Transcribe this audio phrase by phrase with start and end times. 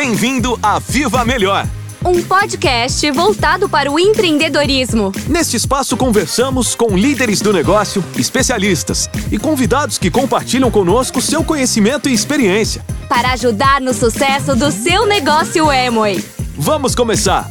[0.00, 1.66] Bem-vindo a Viva Melhor!
[2.02, 5.12] Um podcast voltado para o empreendedorismo.
[5.28, 12.08] Neste espaço conversamos com líderes do negócio, especialistas e convidados que compartilham conosco seu conhecimento
[12.08, 12.82] e experiência.
[13.10, 16.24] Para ajudar no sucesso do seu negócio Emoi.
[16.56, 17.46] Vamos começar!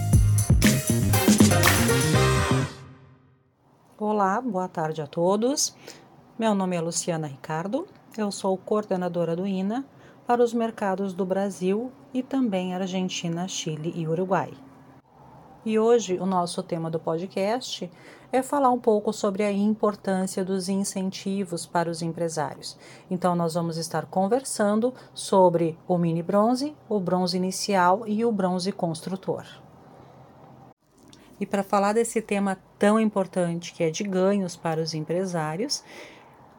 [3.96, 5.76] Olá, boa tarde a todos.
[6.40, 7.86] Meu nome é Luciana Ricardo,
[8.18, 9.86] eu sou coordenadora do INA
[10.30, 14.54] para os mercados do Brasil e também Argentina, Chile e Uruguai.
[15.66, 17.92] E hoje o nosso tema do podcast
[18.32, 22.78] é falar um pouco sobre a importância dos incentivos para os empresários.
[23.10, 28.72] Então, nós vamos estar conversando sobre o mini bronze, o bronze inicial e o bronze
[28.72, 29.48] construtor.
[31.40, 35.84] E para falar desse tema tão importante que é de ganhos para os empresários,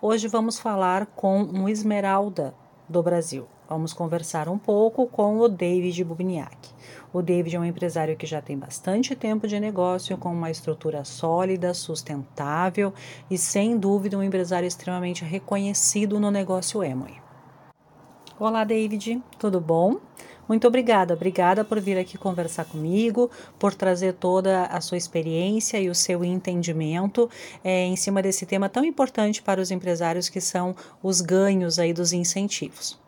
[0.02, 2.52] hoje vamos falar com um esmeralda
[2.88, 3.46] do Brasil.
[3.70, 6.70] Vamos conversar um pouco com o David Bubniak.
[7.12, 11.04] O David é um empresário que já tem bastante tempo de negócio, com uma estrutura
[11.04, 12.92] sólida, sustentável
[13.30, 17.14] e, sem dúvida, um empresário extremamente reconhecido no negócio Emoi.
[18.40, 19.98] Olá, David, tudo bom?
[20.48, 25.88] Muito obrigada, obrigada por vir aqui conversar comigo, por trazer toda a sua experiência e
[25.88, 27.30] o seu entendimento
[27.62, 31.92] é, em cima desse tema tão importante para os empresários que são os ganhos aí
[31.92, 32.98] dos incentivos.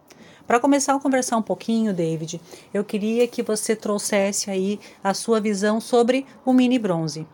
[0.52, 2.38] Para começar a conversar um pouquinho, David,
[2.74, 7.26] eu queria que você trouxesse aí a sua visão sobre o mini bronze.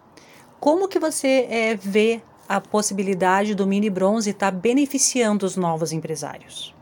[0.61, 5.91] Como que você é, vê a possibilidade do mini bronze estar tá beneficiando os novos
[5.91, 6.73] empresários?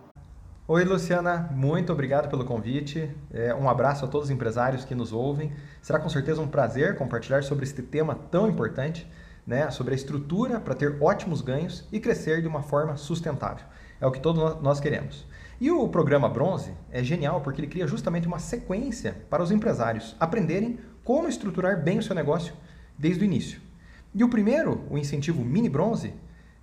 [0.69, 3.11] Oi, Luciana, muito obrigado pelo convite.
[3.33, 5.55] É, um abraço a todos os empresários que nos ouvem.
[5.81, 9.11] Será com certeza um prazer compartilhar sobre este tema tão importante,
[9.47, 13.65] né, sobre a estrutura para ter ótimos ganhos e crescer de uma forma sustentável.
[13.99, 15.25] É o que todos nós queremos.
[15.59, 20.15] E o programa Bronze é genial porque ele cria justamente uma sequência para os empresários
[20.21, 22.53] aprenderem como estruturar bem o seu negócio
[22.99, 23.59] desde o início.
[24.15, 26.13] E o primeiro, o incentivo Mini Bronze,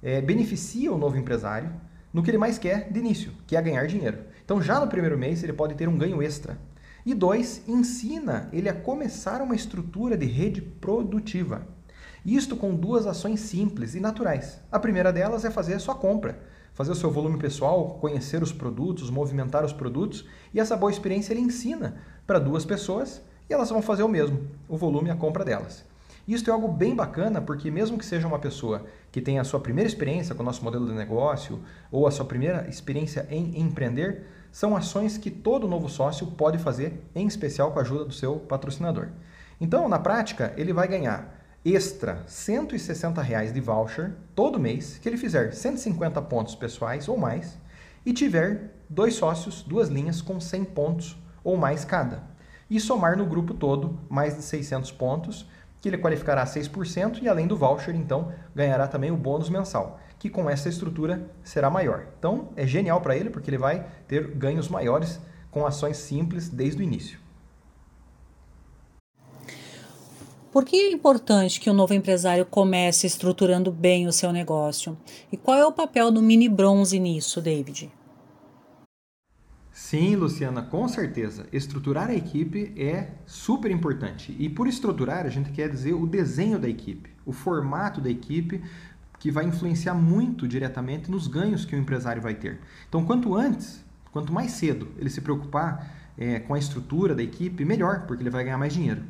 [0.01, 1.71] é, beneficia o novo empresário
[2.13, 4.19] no que ele mais quer de início, que é ganhar dinheiro.
[4.45, 6.55] Então, já no primeiro mês, ele pode ter um ganho extra.
[7.03, 11.67] E dois, ensina ele a começar uma estrutura de rede produtiva.
[12.23, 14.59] Isto com duas ações simples e naturais.
[14.71, 18.51] A primeira delas é fazer a sua compra fazer o seu volume pessoal, conhecer os
[18.51, 23.69] produtos, movimentar os produtos, e essa boa experiência ele ensina para duas pessoas e elas
[23.69, 25.85] vão fazer o mesmo, o volume e a compra delas.
[26.27, 29.59] Isso é algo bem bacana, porque mesmo que seja uma pessoa que tenha a sua
[29.59, 31.59] primeira experiência com o nosso modelo de negócio
[31.91, 37.03] ou a sua primeira experiência em empreender, são ações que todo novo sócio pode fazer,
[37.13, 39.09] em especial com a ajuda do seu patrocinador.
[39.59, 41.32] Então, na prática, ele vai ganhar
[41.65, 47.57] extra 160 reais de voucher todo mês que ele fizer 150 pontos pessoais ou mais
[48.05, 52.23] e tiver dois sócios, duas linhas com 100 pontos ou mais cada.
[52.69, 55.47] E somar no grupo todo mais de 600 pontos,
[55.81, 60.29] que ele qualificará 6% e além do voucher, então, ganhará também o bônus mensal, que
[60.29, 62.07] com essa estrutura será maior.
[62.17, 65.19] Então, é genial para ele porque ele vai ter ganhos maiores
[65.51, 67.22] com ações simples desde o início.
[70.53, 74.95] Por que é importante que o novo empresário comece estruturando bem o seu negócio?
[75.31, 77.91] E qual é o papel do mini bronze nisso, David?
[79.71, 81.47] Sim, Luciana, com certeza.
[81.51, 84.35] Estruturar a equipe é super importante.
[84.37, 88.63] E por estruturar, a gente quer dizer o desenho da equipe, o formato da equipe,
[89.17, 92.59] que vai influenciar muito diretamente nos ganhos que o empresário vai ter.
[92.87, 97.65] Então, quanto antes, quanto mais cedo ele se preocupar é, com a estrutura da equipe,
[97.65, 99.01] melhor, porque ele vai ganhar mais dinheiro.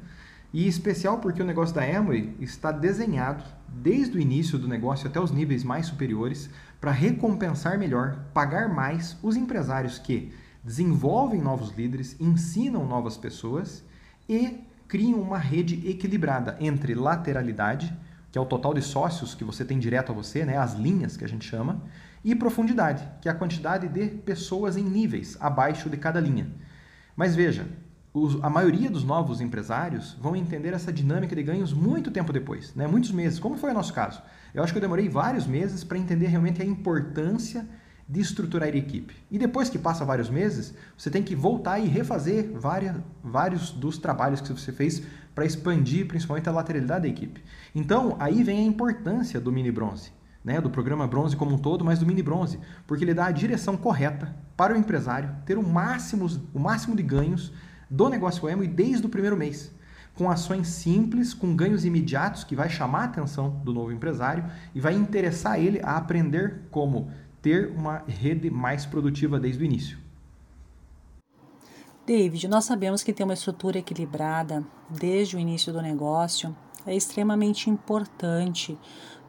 [0.53, 5.19] E especial porque o negócio da Amway está desenhado desde o início do negócio até
[5.19, 6.47] os níveis mais superiores
[6.79, 10.31] para recompensar melhor, pagar mais os empresários que
[10.63, 13.83] desenvolvem novos líderes, ensinam novas pessoas
[14.29, 17.97] e criam uma rede equilibrada entre lateralidade,
[18.31, 21.17] que é o total de sócios que você tem direto a você, né, as linhas
[21.17, 21.81] que a gente chama,
[22.23, 26.47] e profundidade, que é a quantidade de pessoas em níveis abaixo de cada linha.
[27.15, 27.67] Mas veja,
[28.13, 32.73] os, a maioria dos novos empresários vão entender essa dinâmica de ganhos muito tempo depois,
[32.75, 32.85] né?
[32.85, 34.21] muitos meses, como foi o nosso caso.
[34.53, 37.67] Eu acho que eu demorei vários meses para entender realmente a importância
[38.07, 39.15] de estruturar a equipe.
[39.31, 43.97] E depois que passa vários meses, você tem que voltar e refazer várias, vários dos
[43.97, 45.01] trabalhos que você fez
[45.33, 47.43] para expandir principalmente a lateralidade da equipe.
[47.73, 50.11] Então, aí vem a importância do mini bronze.
[50.43, 53.31] Né, do programa bronze como um todo, mas do mini bronze, porque ele dá a
[53.31, 57.53] direção correta para o empresário ter o máximo, o máximo de ganhos
[57.93, 59.71] do negócio Emo desde o primeiro mês,
[60.15, 64.79] com ações simples, com ganhos imediatos que vai chamar a atenção do novo empresário e
[64.79, 69.99] vai interessar ele a aprender como ter uma rede mais produtiva desde o início.
[72.05, 76.55] David, nós sabemos que ter uma estrutura equilibrada desde o início do negócio
[76.87, 78.77] é extremamente importante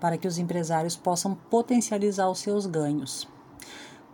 [0.00, 3.28] para que os empresários possam potencializar os seus ganhos.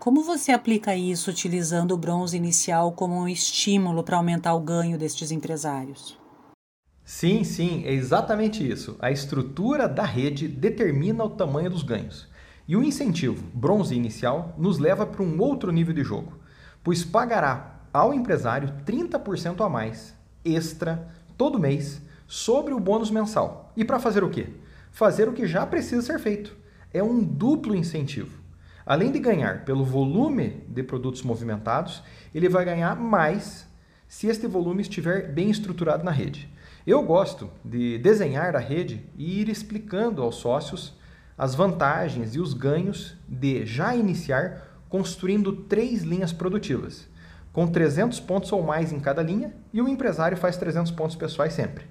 [0.00, 4.97] Como você aplica isso utilizando o bronze inicial como um estímulo para aumentar o ganho
[4.97, 6.19] destes empresários?
[7.05, 8.97] Sim, sim, é exatamente isso.
[8.99, 12.26] A estrutura da rede determina o tamanho dos ganhos.
[12.67, 16.32] E o incentivo, bronze inicial, nos leva para um outro nível de jogo,
[16.82, 23.70] pois pagará ao empresário 30% a mais, extra, todo mês, sobre o bônus mensal.
[23.76, 24.47] E para fazer o quê?
[24.91, 26.56] Fazer o que já precisa ser feito.
[26.91, 28.39] É um duplo incentivo.
[28.90, 32.02] Além de ganhar pelo volume de produtos movimentados,
[32.34, 33.64] ele vai ganhar mais
[34.08, 36.52] se este volume estiver bem estruturado na rede.
[36.84, 40.98] Eu gosto de desenhar a rede e ir explicando aos sócios
[41.38, 47.08] as vantagens e os ganhos de já iniciar construindo três linhas produtivas,
[47.52, 51.52] com 300 pontos ou mais em cada linha, e o empresário faz 300 pontos pessoais
[51.52, 51.84] sempre.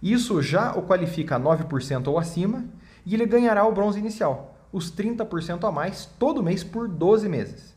[0.00, 2.64] Isso já o qualifica a 9% ou acima
[3.04, 7.74] e ele ganhará o bronze inicial, os 30% a mais todo mês por 12 meses.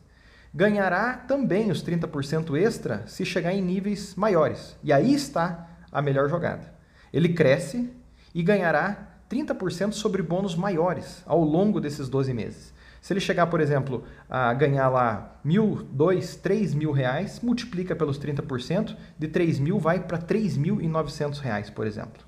[0.54, 4.76] Ganhará também os 30% extra se chegar em níveis maiores.
[4.82, 6.74] E aí está a melhor jogada.
[7.12, 7.90] Ele cresce
[8.34, 12.74] e ganhará 30% sobre bônus maiores ao longo desses 12 meses.
[13.00, 18.16] Se ele chegar, por exemplo, a ganhar lá mil, dois, três mil reais, multiplica pelos
[18.16, 22.22] 30%, de 3 mil vai para 3.900 reais, por exemplo.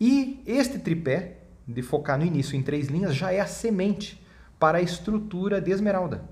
[0.00, 1.39] E este tripé,
[1.70, 4.20] de focar no início em três linhas, já é a semente
[4.58, 6.22] para a estrutura de esmeralda.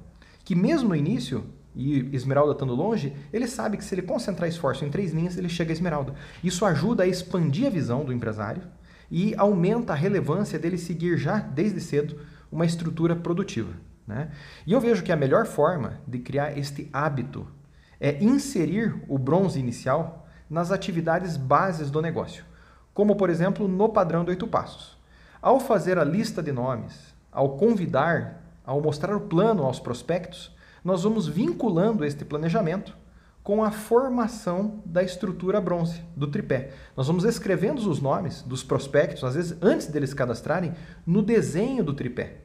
[0.44, 1.44] Que mesmo no início,
[1.74, 5.48] e esmeralda estando longe, ele sabe que se ele concentrar esforço em três linhas, ele
[5.48, 6.14] chega a esmeralda.
[6.42, 8.62] Isso ajuda a expandir a visão do empresário
[9.10, 12.20] e aumenta a relevância dele seguir já desde cedo
[12.50, 13.72] uma estrutura produtiva.
[14.06, 14.30] Né?
[14.66, 17.46] E eu vejo que a melhor forma de criar este hábito
[18.00, 22.44] é inserir o bronze inicial nas atividades bases do negócio,
[22.94, 24.97] como por exemplo no padrão de oito passos.
[25.40, 30.52] Ao fazer a lista de nomes, ao convidar, ao mostrar o plano aos prospectos,
[30.84, 32.96] nós vamos vinculando este planejamento
[33.44, 36.72] com a formação da estrutura bronze, do tripé.
[36.96, 40.74] Nós vamos escrevendo os nomes dos prospectos, às vezes antes deles cadastrarem,
[41.06, 42.38] no desenho do tripé.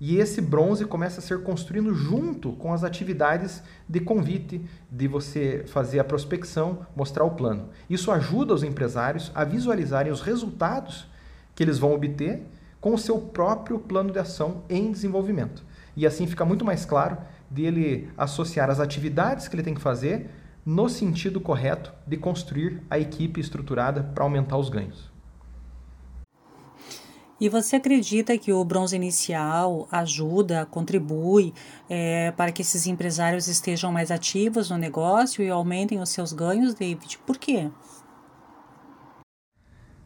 [0.00, 5.64] E esse bronze começa a ser construído junto com as atividades de convite, de você
[5.66, 7.68] fazer a prospecção, mostrar o plano.
[7.90, 11.10] Isso ajuda os empresários a visualizarem os resultados
[11.54, 12.42] que eles vão obter
[12.80, 15.64] com o seu próprio plano de ação em desenvolvimento.
[15.96, 17.18] E assim fica muito mais claro
[17.50, 20.30] dele associar as atividades que ele tem que fazer
[20.64, 25.10] no sentido correto de construir a equipe estruturada para aumentar os ganhos.
[27.42, 31.52] E você acredita que o bronze inicial ajuda, contribui
[31.90, 36.72] é, para que esses empresários estejam mais ativos no negócio e aumentem os seus ganhos,
[36.72, 37.18] David?
[37.26, 37.68] Por quê?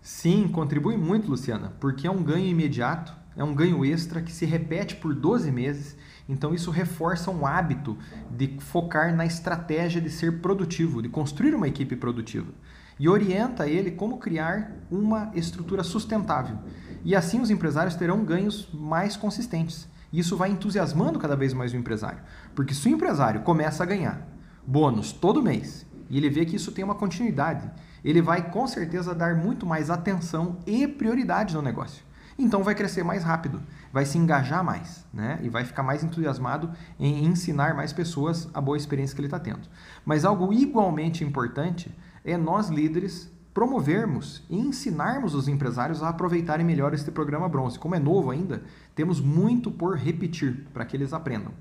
[0.06, 4.46] Sim, contribui muito, Luciana, porque é um ganho imediato, é um ganho extra que se
[4.46, 5.96] repete por 12 meses
[6.28, 7.96] então isso reforça um hábito
[8.30, 12.52] de focar na estratégia de ser produtivo, de construir uma equipe produtiva.
[12.98, 16.58] E orienta ele como criar uma estrutura sustentável.
[17.04, 19.88] E assim os empresários terão ganhos mais consistentes.
[20.12, 22.20] E isso vai entusiasmando cada vez mais o empresário.
[22.54, 24.26] Porque se o empresário começa a ganhar
[24.66, 27.70] bônus todo mês e ele vê que isso tem uma continuidade,
[28.08, 32.06] ele vai com certeza dar muito mais atenção e prioridade no negócio
[32.38, 35.38] então vai crescer mais rápido, vai se engajar mais, né?
[35.42, 39.38] E vai ficar mais entusiasmado em ensinar mais pessoas a boa experiência que ele está
[39.38, 39.68] tendo.
[40.04, 41.90] Mas algo igualmente importante
[42.24, 47.78] é nós líderes promovermos e ensinarmos os empresários a aproveitarem melhor este programa Bronze.
[47.78, 48.62] Como é novo ainda,
[48.94, 51.52] temos muito por repetir para que eles aprendam.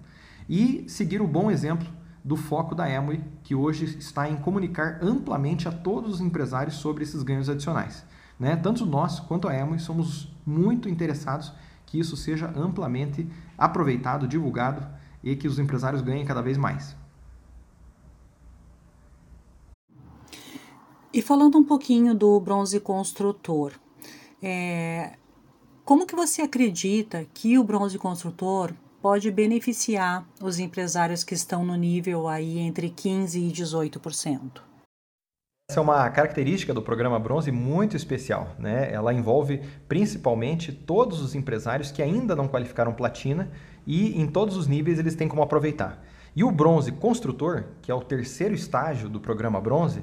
[0.49, 1.87] E seguir o bom exemplo
[2.25, 7.03] do foco da Amway, que hoje está em comunicar amplamente a todos os empresários sobre
[7.03, 8.03] esses ganhos adicionais.
[8.39, 8.55] Né?
[8.55, 11.53] Tanto nós quanto a Amway somos muito interessados
[11.86, 14.88] que isso seja amplamente aproveitado, divulgado
[15.24, 16.98] e que os empresários ganhem cada vez mais.
[21.13, 23.74] E falando um pouquinho do bronze construtor,
[24.41, 25.13] é,
[25.86, 28.74] como que você acredita que o bronze construtor
[29.05, 34.62] pode beneficiar os empresários que estão no nível aí entre 15% e 18%?
[35.69, 38.55] Essa é uma característica do programa Bronze muito especial.
[38.57, 38.91] Né?
[38.91, 43.51] Ela envolve principalmente todos os empresários que ainda não qualificaram platina
[43.85, 46.03] e em todos os níveis eles têm como aproveitar.
[46.35, 50.01] E o bronze construtor, que é o terceiro estágio do programa Bronze,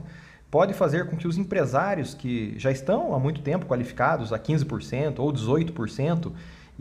[0.49, 5.19] pode fazer com que os empresários que já estão há muito tempo qualificados a 15%
[5.19, 6.33] ou 18%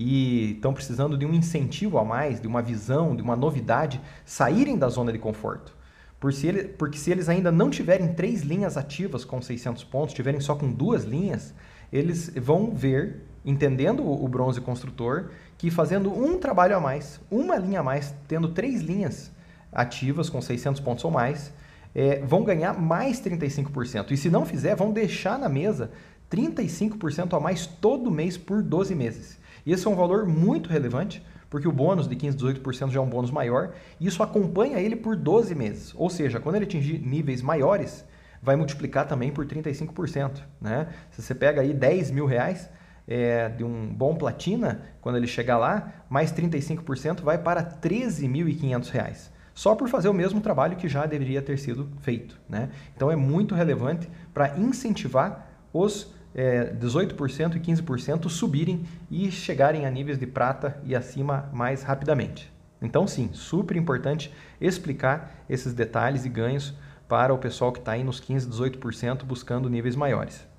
[0.01, 4.75] e estão precisando de um incentivo a mais, de uma visão, de uma novidade, saírem
[4.75, 5.75] da zona de conforto
[6.19, 10.15] Por se ele, porque se eles ainda não tiverem três linhas ativas com 600 pontos,
[10.15, 11.53] tiverem só com duas linhas,
[11.93, 17.81] eles vão ver, entendendo o bronze construtor, que fazendo um trabalho a mais, uma linha
[17.81, 19.31] a mais, tendo três linhas
[19.71, 21.53] ativas com 600 pontos ou mais,
[21.93, 24.09] é, vão ganhar mais 35%.
[24.09, 25.91] E se não fizer, vão deixar na mesa
[26.31, 29.40] 35% a mais todo mês por 12 meses.
[29.65, 33.03] E esse é um valor muito relevante, porque o bônus de 15, 18% já é
[33.03, 35.93] um bônus maior, e isso acompanha ele por 12 meses.
[35.95, 38.05] Ou seja, quando ele atingir níveis maiores,
[38.41, 40.41] vai multiplicar também por 35%.
[40.59, 40.87] Né?
[41.11, 42.69] Se você pega aí 10 mil reais
[43.07, 49.31] é, de um bom platina, quando ele chegar lá, mais 35% vai para 13.500 reais.
[49.53, 52.39] Só por fazer o mesmo trabalho que já deveria ter sido feito.
[52.47, 52.69] Né?
[52.95, 59.91] Então é muito relevante para incentivar os é, 18% e 15% subirem e chegarem a
[59.91, 62.51] níveis de prata e acima mais rapidamente.
[62.81, 66.73] Então, sim, super importante explicar esses detalhes e ganhos
[67.07, 70.50] para o pessoal que está aí nos 15%, 18% buscando níveis maiores.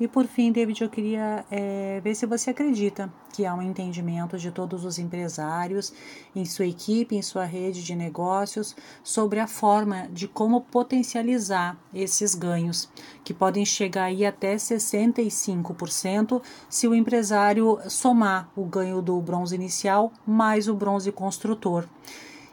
[0.00, 4.38] E por fim, David, eu queria é, ver se você acredita que há um entendimento
[4.38, 5.92] de todos os empresários
[6.36, 12.32] em sua equipe, em sua rede de negócios, sobre a forma de como potencializar esses
[12.36, 12.88] ganhos,
[13.24, 20.12] que podem chegar aí até 65% se o empresário somar o ganho do bronze inicial
[20.24, 21.88] mais o bronze construtor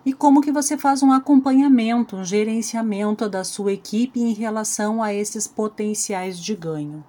[0.04, 5.12] e como que você faz um acompanhamento, um gerenciamento da sua equipe em relação a
[5.12, 7.04] esses potenciais de ganho.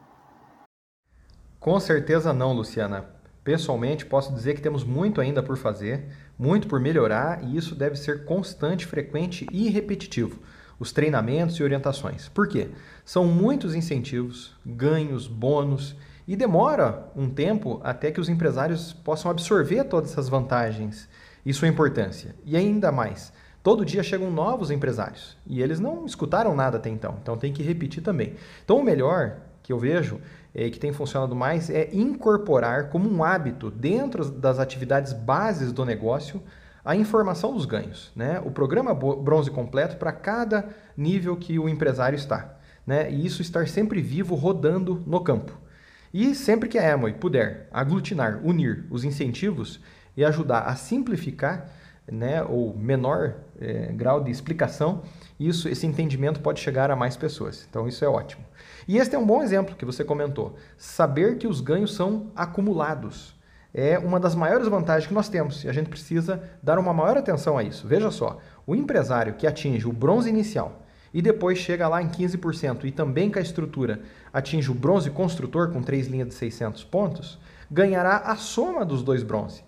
[1.66, 3.06] Com certeza não, Luciana.
[3.42, 6.06] Pessoalmente, posso dizer que temos muito ainda por fazer,
[6.38, 10.38] muito por melhorar e isso deve ser constante, frequente e repetitivo.
[10.78, 12.28] Os treinamentos e orientações.
[12.28, 12.68] Por quê?
[13.04, 19.82] São muitos incentivos, ganhos, bônus e demora um tempo até que os empresários possam absorver
[19.86, 21.08] todas essas vantagens
[21.44, 22.36] e sua importância.
[22.44, 27.18] E ainda mais, todo dia chegam novos empresários e eles não escutaram nada até então,
[27.20, 28.36] então tem que repetir também.
[28.64, 30.20] Então, o melhor que eu vejo
[30.54, 35.84] é, que tem funcionado mais é incorporar como um hábito dentro das atividades bases do
[35.84, 36.40] negócio
[36.84, 38.40] a informação dos ganhos, né?
[38.44, 42.56] O programa bronze completo para cada nível que o empresário está,
[42.86, 43.10] né?
[43.10, 45.52] E isso estar sempre vivo, rodando no campo.
[46.14, 49.80] E sempre que a Amway puder aglutinar, unir os incentivos
[50.16, 51.68] e ajudar a simplificar,
[52.10, 55.02] né, ou menor é, grau de explicação,
[55.38, 57.66] isso, esse entendimento pode chegar a mais pessoas.
[57.68, 58.44] Então isso é ótimo.
[58.86, 60.56] E este é um bom exemplo que você comentou.
[60.78, 63.36] Saber que os ganhos são acumulados
[63.78, 67.18] é uma das maiores vantagens que nós temos e a gente precisa dar uma maior
[67.18, 67.86] atenção a isso.
[67.86, 72.84] Veja só, o empresário que atinge o bronze inicial e depois chega lá em 15%
[72.84, 74.00] e também com a estrutura
[74.32, 77.38] atinge o bronze construtor com três linhas de 600 pontos,
[77.70, 79.62] ganhará a soma dos dois bronze.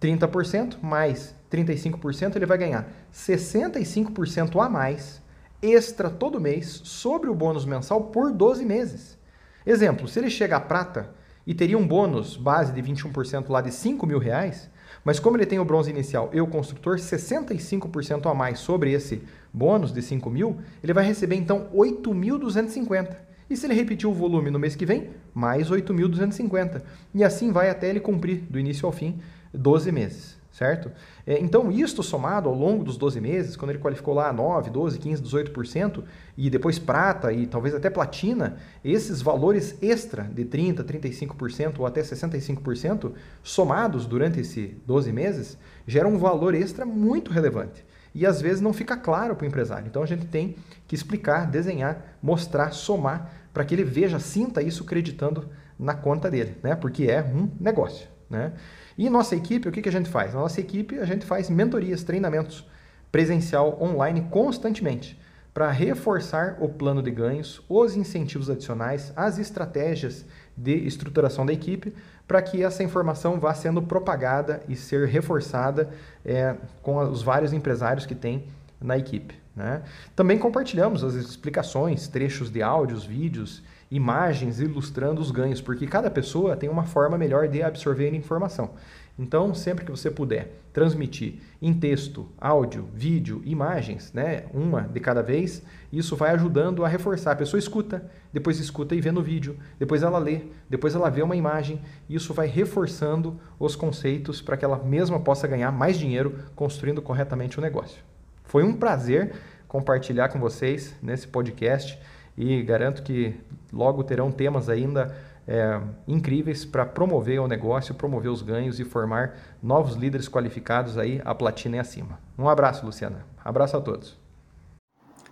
[0.00, 5.22] 30% mais 35%, ele vai ganhar 65% a mais
[5.60, 9.18] extra todo mês sobre o bônus mensal por 12 meses.
[9.64, 11.14] Exemplo, se ele chega a prata
[11.46, 14.68] e teria um bônus base de 21% lá de 5 mil reais,
[15.04, 19.22] mas como ele tem o bronze inicial e o construtor 65% a mais sobre esse
[19.52, 23.16] bônus de 5 mil, ele vai receber então 8.250.
[23.50, 26.82] E se ele repetir o volume no mês que vem, mais 8.250.
[27.14, 29.20] E assim vai até ele cumprir, do início ao fim,
[29.52, 30.92] 12 meses certo?
[31.26, 34.98] É, então, isto somado ao longo dos 12 meses, quando ele qualificou lá 9, 12,
[34.98, 36.04] 15, 18%,
[36.36, 42.02] e depois prata e talvez até platina, esses valores extra de 30%, 35% ou até
[42.02, 47.84] 65% somados durante esses 12 meses, geram um valor extra muito relevante.
[48.14, 49.86] E às vezes não fica claro para o empresário.
[49.86, 50.54] Então a gente tem
[50.86, 56.56] que explicar, desenhar, mostrar, somar, para que ele veja, sinta isso acreditando na conta dele,
[56.62, 56.74] né?
[56.74, 58.06] porque é um negócio.
[58.28, 58.52] Né?
[58.96, 60.34] E nossa equipe, o que, que a gente faz?
[60.34, 62.66] Na nossa equipe, a gente faz mentorias, treinamentos
[63.10, 65.20] presencial online constantemente
[65.52, 70.24] para reforçar o plano de ganhos, os incentivos adicionais, as estratégias
[70.56, 71.94] de estruturação da equipe,
[72.26, 75.90] para que essa informação vá sendo propagada e ser reforçada
[76.24, 78.46] é, com os vários empresários que tem
[78.80, 79.34] na equipe.
[79.54, 79.82] Né?
[80.16, 86.56] Também compartilhamos as explicações, trechos de áudios, vídeos imagens ilustrando os ganhos, porque cada pessoa
[86.56, 88.70] tem uma forma melhor de absorver informação.
[89.18, 95.22] Então, sempre que você puder transmitir em texto, áudio, vídeo, imagens, né, uma de cada
[95.22, 97.32] vez, isso vai ajudando a reforçar.
[97.32, 101.20] A pessoa escuta, depois escuta e vê no vídeo, depois ela lê, depois ela vê
[101.20, 106.38] uma imagem, isso vai reforçando os conceitos para que ela mesma possa ganhar mais dinheiro
[106.56, 108.02] construindo corretamente o negócio.
[108.44, 109.34] Foi um prazer
[109.68, 111.98] compartilhar com vocês nesse podcast
[112.36, 113.38] e garanto que
[113.72, 115.14] logo terão temas ainda
[115.46, 121.20] é, incríveis para promover o negócio, promover os ganhos e formar novos líderes qualificados aí
[121.24, 122.18] a platina e acima.
[122.38, 123.26] Um abraço, Luciana.
[123.44, 124.20] Abraço a todos.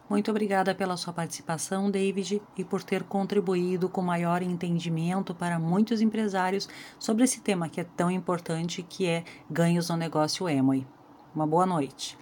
[0.08, 6.00] Muito obrigada pela sua participação, David, e por ter contribuído com maior entendimento para muitos
[6.00, 10.84] empresários sobre esse tema que é tão importante, que é ganhos no negócio Emoi.
[11.32, 12.18] Uma boa noite.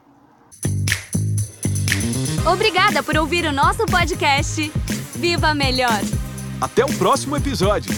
[2.47, 4.71] Obrigada por ouvir o nosso podcast.
[5.17, 6.01] Viva Melhor!
[6.61, 7.93] Até o próximo episódio!